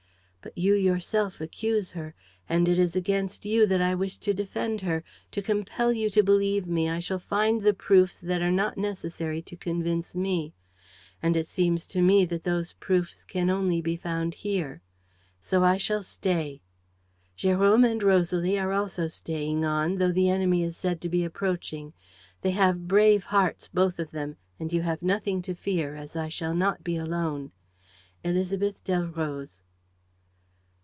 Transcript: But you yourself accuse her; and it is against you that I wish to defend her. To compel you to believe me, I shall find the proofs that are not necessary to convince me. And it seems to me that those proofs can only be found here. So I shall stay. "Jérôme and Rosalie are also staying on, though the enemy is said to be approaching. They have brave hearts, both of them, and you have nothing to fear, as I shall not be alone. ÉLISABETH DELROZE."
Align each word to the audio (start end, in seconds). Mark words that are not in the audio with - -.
But 0.43 0.57
you 0.57 0.73
yourself 0.73 1.39
accuse 1.39 1.91
her; 1.91 2.15
and 2.49 2.67
it 2.67 2.79
is 2.79 2.95
against 2.95 3.45
you 3.45 3.67
that 3.67 3.79
I 3.79 3.93
wish 3.93 4.17
to 4.17 4.33
defend 4.33 4.81
her. 4.81 5.03
To 5.33 5.39
compel 5.43 5.93
you 5.93 6.09
to 6.09 6.23
believe 6.23 6.65
me, 6.65 6.89
I 6.89 6.99
shall 6.99 7.19
find 7.19 7.61
the 7.61 7.75
proofs 7.75 8.19
that 8.19 8.41
are 8.41 8.49
not 8.51 8.75
necessary 8.75 9.43
to 9.43 9.55
convince 9.55 10.15
me. 10.15 10.55
And 11.21 11.37
it 11.37 11.45
seems 11.45 11.85
to 11.89 12.01
me 12.01 12.25
that 12.25 12.43
those 12.43 12.73
proofs 12.73 13.23
can 13.23 13.51
only 13.51 13.81
be 13.81 13.95
found 13.95 14.33
here. 14.33 14.81
So 15.39 15.63
I 15.63 15.77
shall 15.77 16.01
stay. 16.01 16.63
"Jérôme 17.37 17.87
and 17.87 18.01
Rosalie 18.01 18.57
are 18.57 18.71
also 18.71 19.07
staying 19.07 19.63
on, 19.63 19.99
though 19.99 20.11
the 20.11 20.31
enemy 20.31 20.63
is 20.63 20.75
said 20.75 21.01
to 21.01 21.07
be 21.09 21.23
approaching. 21.23 21.93
They 22.41 22.51
have 22.51 22.87
brave 22.87 23.25
hearts, 23.25 23.67
both 23.67 23.99
of 23.99 24.09
them, 24.09 24.37
and 24.59 24.73
you 24.73 24.81
have 24.81 25.03
nothing 25.03 25.43
to 25.43 25.53
fear, 25.53 25.93
as 25.95 26.15
I 26.15 26.29
shall 26.29 26.55
not 26.55 26.83
be 26.83 26.97
alone. 26.97 27.51
ÉLISABETH 28.25 28.83
DELROZE." 28.83 29.61